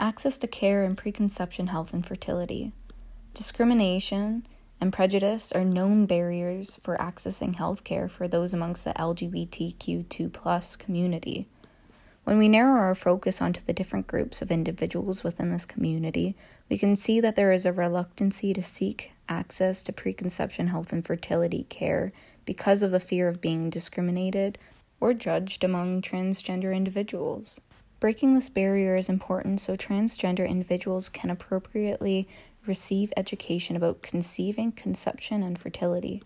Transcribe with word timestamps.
Access 0.00 0.38
to 0.38 0.46
care 0.46 0.82
and 0.82 0.96
preconception 0.96 1.66
health 1.66 1.92
and 1.92 2.06
fertility. 2.06 2.72
Discrimination 3.34 4.46
and 4.80 4.94
prejudice 4.94 5.52
are 5.52 5.62
known 5.62 6.06
barriers 6.06 6.80
for 6.82 6.96
accessing 6.96 7.56
health 7.56 7.84
care 7.84 8.08
for 8.08 8.26
those 8.26 8.54
amongst 8.54 8.86
the 8.86 8.94
LGBTQ2 8.94 10.78
community. 10.78 11.48
When 12.24 12.38
we 12.38 12.48
narrow 12.48 12.80
our 12.80 12.94
focus 12.94 13.42
onto 13.42 13.60
the 13.60 13.74
different 13.74 14.06
groups 14.06 14.40
of 14.40 14.50
individuals 14.50 15.22
within 15.22 15.52
this 15.52 15.66
community, 15.66 16.34
we 16.70 16.78
can 16.78 16.96
see 16.96 17.20
that 17.20 17.36
there 17.36 17.52
is 17.52 17.66
a 17.66 17.72
reluctancy 17.72 18.54
to 18.54 18.62
seek 18.62 19.12
access 19.28 19.82
to 19.82 19.92
preconception 19.92 20.68
health 20.68 20.94
and 20.94 21.04
fertility 21.04 21.66
care 21.68 22.10
because 22.46 22.82
of 22.82 22.90
the 22.90 23.00
fear 23.00 23.28
of 23.28 23.42
being 23.42 23.68
discriminated 23.68 24.56
or 24.98 25.12
judged 25.12 25.62
among 25.62 26.00
transgender 26.00 26.74
individuals. 26.74 27.60
Breaking 28.00 28.32
this 28.32 28.48
barrier 28.48 28.96
is 28.96 29.10
important 29.10 29.60
so 29.60 29.76
transgender 29.76 30.48
individuals 30.48 31.10
can 31.10 31.28
appropriately 31.28 32.26
receive 32.66 33.12
education 33.14 33.76
about 33.76 34.00
conceiving, 34.00 34.72
conception, 34.72 35.42
and 35.42 35.58
fertility. 35.58 36.22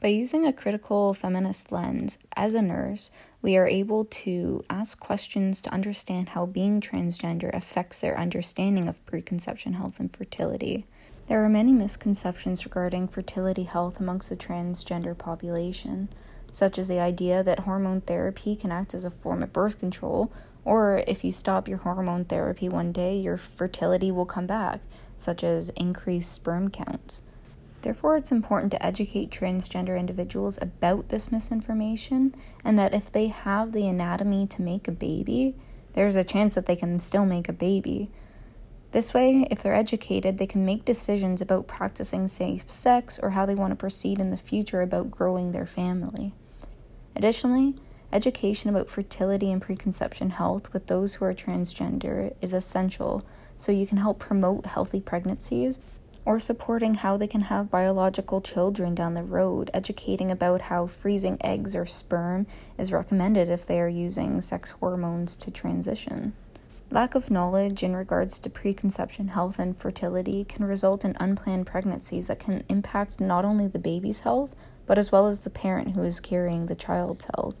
By 0.00 0.08
using 0.08 0.44
a 0.44 0.52
critical 0.52 1.14
feminist 1.14 1.70
lens, 1.70 2.18
as 2.34 2.56
a 2.56 2.62
nurse, 2.62 3.12
we 3.40 3.56
are 3.56 3.68
able 3.68 4.04
to 4.04 4.64
ask 4.68 4.98
questions 4.98 5.60
to 5.60 5.72
understand 5.72 6.30
how 6.30 6.44
being 6.44 6.80
transgender 6.80 7.54
affects 7.54 8.00
their 8.00 8.18
understanding 8.18 8.88
of 8.88 9.04
preconception 9.06 9.74
health 9.74 10.00
and 10.00 10.14
fertility. 10.14 10.86
There 11.28 11.44
are 11.44 11.48
many 11.48 11.70
misconceptions 11.70 12.64
regarding 12.64 13.06
fertility 13.06 13.62
health 13.62 14.00
amongst 14.00 14.28
the 14.28 14.36
transgender 14.36 15.16
population, 15.16 16.08
such 16.50 16.80
as 16.80 16.88
the 16.88 16.98
idea 16.98 17.44
that 17.44 17.60
hormone 17.60 18.00
therapy 18.00 18.56
can 18.56 18.72
act 18.72 18.92
as 18.92 19.04
a 19.04 19.10
form 19.10 19.44
of 19.44 19.52
birth 19.52 19.78
control, 19.78 20.32
or 20.64 21.02
if 21.06 21.24
you 21.24 21.32
stop 21.32 21.68
your 21.68 21.78
hormone 21.78 22.24
therapy 22.24 22.68
one 22.68 22.92
day, 22.92 23.16
your 23.16 23.36
fertility 23.36 24.10
will 24.10 24.26
come 24.26 24.46
back, 24.46 24.80
such 25.16 25.42
as 25.42 25.70
increased 25.70 26.32
sperm 26.32 26.70
counts. 26.70 27.22
Therefore, 27.82 28.16
it's 28.16 28.30
important 28.30 28.70
to 28.72 28.84
educate 28.84 29.30
transgender 29.30 29.98
individuals 29.98 30.58
about 30.62 31.08
this 31.08 31.32
misinformation 31.32 32.34
and 32.64 32.78
that 32.78 32.94
if 32.94 33.10
they 33.10 33.26
have 33.26 33.72
the 33.72 33.88
anatomy 33.88 34.46
to 34.48 34.62
make 34.62 34.86
a 34.86 34.92
baby, 34.92 35.56
there's 35.94 36.14
a 36.14 36.24
chance 36.24 36.54
that 36.54 36.66
they 36.66 36.76
can 36.76 37.00
still 37.00 37.26
make 37.26 37.48
a 37.48 37.52
baby. 37.52 38.08
This 38.92 39.12
way, 39.12 39.46
if 39.50 39.62
they're 39.62 39.74
educated, 39.74 40.38
they 40.38 40.46
can 40.46 40.64
make 40.64 40.84
decisions 40.84 41.40
about 41.40 41.66
practicing 41.66 42.28
safe 42.28 42.70
sex 42.70 43.18
or 43.18 43.30
how 43.30 43.46
they 43.46 43.54
want 43.54 43.72
to 43.72 43.76
proceed 43.76 44.20
in 44.20 44.30
the 44.30 44.36
future 44.36 44.80
about 44.80 45.10
growing 45.10 45.50
their 45.50 45.66
family. 45.66 46.34
Additionally, 47.16 47.74
education 48.12 48.70
about 48.70 48.90
fertility 48.90 49.50
and 49.50 49.62
preconception 49.62 50.30
health 50.30 50.72
with 50.72 50.86
those 50.86 51.14
who 51.14 51.24
are 51.24 51.34
transgender 51.34 52.34
is 52.40 52.52
essential 52.52 53.24
so 53.56 53.72
you 53.72 53.86
can 53.86 53.98
help 53.98 54.18
promote 54.18 54.66
healthy 54.66 55.00
pregnancies 55.00 55.80
or 56.24 56.38
supporting 56.38 56.94
how 56.94 57.16
they 57.16 57.26
can 57.26 57.42
have 57.42 57.70
biological 57.70 58.40
children 58.40 58.94
down 58.94 59.14
the 59.14 59.22
road, 59.22 59.70
educating 59.74 60.30
about 60.30 60.62
how 60.62 60.86
freezing 60.86 61.36
eggs 61.40 61.74
or 61.74 61.84
sperm 61.84 62.46
is 62.78 62.92
recommended 62.92 63.48
if 63.48 63.66
they 63.66 63.80
are 63.80 63.88
using 63.88 64.40
sex 64.40 64.70
hormones 64.72 65.34
to 65.34 65.50
transition. 65.50 66.32
Lack 66.90 67.14
of 67.14 67.30
knowledge 67.30 67.82
in 67.82 67.96
regards 67.96 68.38
to 68.38 68.50
preconception 68.50 69.28
health 69.28 69.58
and 69.58 69.76
fertility 69.76 70.44
can 70.44 70.64
result 70.64 71.04
in 71.04 71.16
unplanned 71.18 71.66
pregnancies 71.66 72.26
that 72.26 72.38
can 72.38 72.64
impact 72.68 73.18
not 73.18 73.44
only 73.44 73.66
the 73.66 73.78
baby's 73.78 74.20
health, 74.20 74.54
but 74.86 74.98
as 74.98 75.10
well 75.10 75.26
as 75.26 75.40
the 75.40 75.50
parent 75.50 75.92
who 75.92 76.02
is 76.02 76.20
carrying 76.20 76.66
the 76.66 76.74
child's 76.74 77.26
health. 77.34 77.56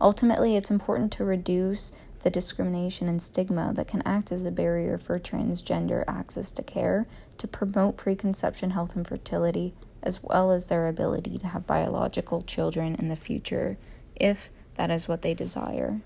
Ultimately, 0.00 0.56
it's 0.56 0.70
important 0.70 1.12
to 1.12 1.24
reduce 1.24 1.92
the 2.22 2.30
discrimination 2.30 3.08
and 3.08 3.22
stigma 3.22 3.72
that 3.74 3.88
can 3.88 4.02
act 4.02 4.32
as 4.32 4.42
a 4.42 4.50
barrier 4.50 4.98
for 4.98 5.18
transgender 5.18 6.04
access 6.06 6.50
to 6.52 6.62
care 6.62 7.06
to 7.38 7.46
promote 7.46 7.96
preconception 7.96 8.70
health 8.70 8.96
and 8.96 9.06
fertility, 9.06 9.74
as 10.02 10.22
well 10.22 10.50
as 10.50 10.66
their 10.66 10.88
ability 10.88 11.38
to 11.38 11.48
have 11.48 11.66
biological 11.66 12.42
children 12.42 12.94
in 12.96 13.08
the 13.08 13.16
future, 13.16 13.78
if 14.16 14.50
that 14.76 14.90
is 14.90 15.08
what 15.08 15.22
they 15.22 15.34
desire. 15.34 16.00